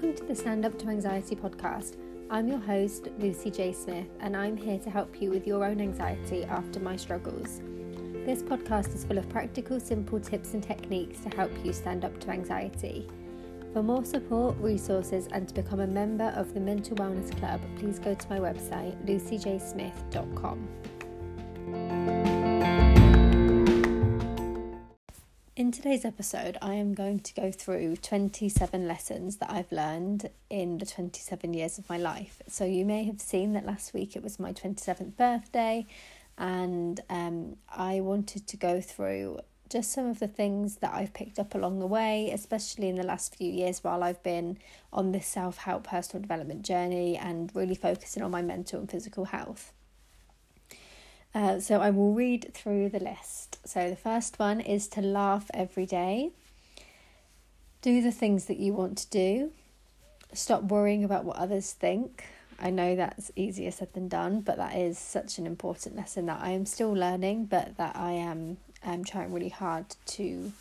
[0.00, 1.98] Welcome to the Stand Up to Anxiety podcast.
[2.30, 3.74] I'm your host, Lucy J.
[3.74, 7.60] Smith, and I'm here to help you with your own anxiety after my struggles.
[8.24, 12.18] This podcast is full of practical, simple tips and techniques to help you stand up
[12.20, 13.10] to anxiety.
[13.74, 17.98] For more support, resources, and to become a member of the Mental Wellness Club, please
[17.98, 20.66] go to my website, lucyjsmith.com.
[25.60, 30.78] In today's episode, I am going to go through 27 lessons that I've learned in
[30.78, 32.40] the 27 years of my life.
[32.48, 35.86] So, you may have seen that last week it was my 27th birthday,
[36.38, 41.38] and um, I wanted to go through just some of the things that I've picked
[41.38, 44.56] up along the way, especially in the last few years while I've been
[44.94, 49.26] on this self help personal development journey and really focusing on my mental and physical
[49.26, 49.74] health.
[51.34, 53.58] Uh, so I will read through the list.
[53.64, 56.30] So the first one is to laugh every day.
[57.82, 59.52] Do the things that you want to do.
[60.32, 62.24] Stop worrying about what others think.
[62.58, 66.40] I know that's easier said than done, but that is such an important lesson that
[66.42, 70.52] I am still learning, but that I am um, trying really hard to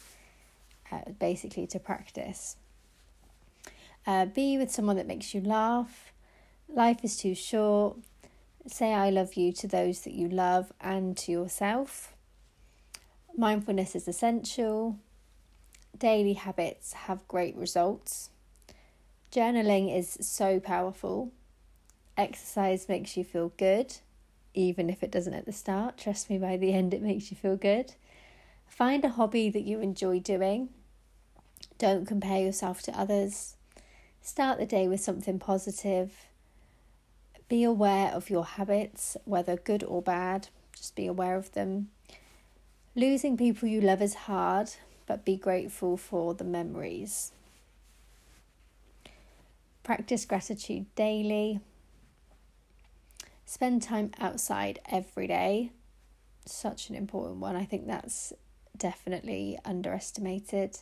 [0.92, 2.56] uh, basically to practice.
[4.08, 6.12] Uh, be with someone that makes you laugh.
[6.68, 7.98] Life is too short.
[8.68, 12.14] Say I love you to those that you love and to yourself.
[13.36, 14.98] Mindfulness is essential.
[15.98, 18.30] Daily habits have great results.
[19.32, 21.32] Journaling is so powerful.
[22.18, 23.98] Exercise makes you feel good,
[24.54, 25.98] even if it doesn't at the start.
[25.98, 27.94] Trust me, by the end, it makes you feel good.
[28.68, 30.70] Find a hobby that you enjoy doing.
[31.78, 33.56] Don't compare yourself to others.
[34.22, 36.29] Start the day with something positive.
[37.50, 41.90] Be aware of your habits, whether good or bad, just be aware of them.
[42.96, 44.70] Losing people you love is hard,
[45.08, 47.32] but be grateful for the memories.
[49.82, 51.60] Practice gratitude daily.
[53.46, 55.72] Spend time outside every day.
[56.46, 57.56] Such an important one.
[57.56, 58.32] I think that's
[58.78, 60.78] definitely underestimated.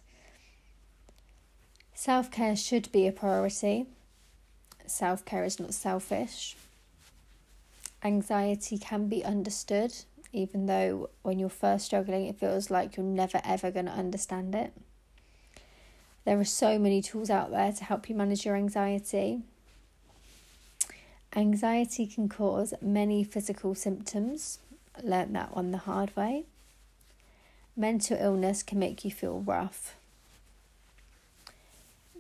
[1.94, 3.86] Self care should be a priority
[4.90, 6.56] self care is not selfish.
[8.04, 9.94] Anxiety can be understood,
[10.32, 14.54] even though when you're first struggling, it feels like you're never ever going to understand
[14.54, 14.74] it.
[16.26, 19.42] There are so many tools out there to help you manage your anxiety.
[21.36, 24.60] Anxiety can cause many physical symptoms.
[24.96, 26.44] I learned that on the hard way.
[27.76, 29.96] Mental illness can make you feel rough.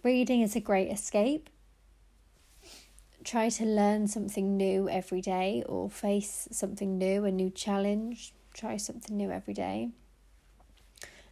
[0.04, 1.50] Reading is a great escape
[3.28, 8.34] try to learn something new every day or face something new, a new challenge.
[8.54, 9.90] Try something new every day.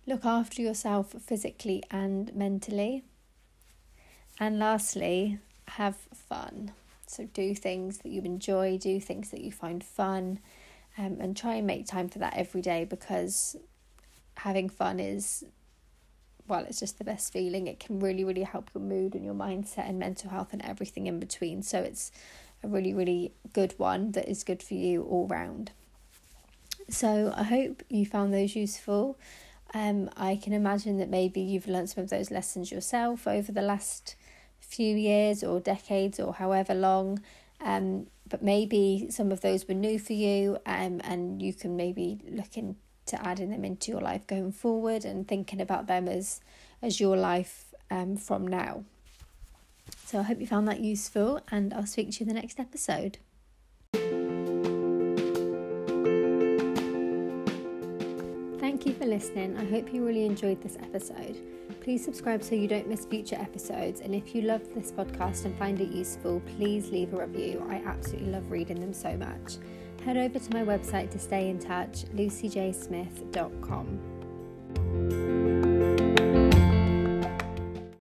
[0.06, 3.06] Look after yourself physically and mentally.
[4.40, 5.40] And lastly,
[5.70, 6.74] have fun.
[7.08, 10.40] So, do things that you enjoy, do things that you find fun,
[10.98, 13.56] um, and try and make time for that every day because
[14.38, 15.46] having fun is
[16.48, 17.68] well, it's just the best feeling.
[17.68, 21.08] It can really, really help your mood and your mindset and mental health and everything
[21.08, 21.64] in between.
[21.64, 22.12] So it's
[22.64, 25.72] a really, really good one that is good for you all round.
[26.90, 29.18] So I hope you found those useful.
[29.74, 33.62] Um, I can imagine that maybe you've learned some of those lessons yourself over the
[33.62, 34.16] last
[34.60, 37.22] few years or decades or however long.
[37.60, 42.20] Um, but maybe some of those were new for you, um, and you can maybe
[42.28, 42.76] look in
[43.08, 46.42] to adding them into your life going forward and thinking about them as
[46.82, 48.84] as your life um, from now.
[50.06, 52.60] So I hope you found that useful and I'll speak to you in the next
[52.60, 53.18] episode.
[58.60, 59.58] Thank you for listening.
[59.58, 61.38] I hope you really enjoyed this episode.
[61.82, 64.02] Please subscribe so you don't miss future episodes.
[64.02, 67.66] And if you love this podcast and find it useful, please leave a review.
[67.70, 69.58] I absolutely love reading them so much
[70.06, 74.15] head over to my website to stay in touch, lucyjsmith.com.